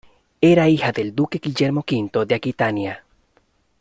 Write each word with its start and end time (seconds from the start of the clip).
Era 0.41 0.67
hija 0.67 0.91
del 0.91 1.13
duque 1.13 1.37
Guillermo 1.37 1.85
V 1.87 2.25
de 2.25 2.33
Aquitania. 2.33 3.03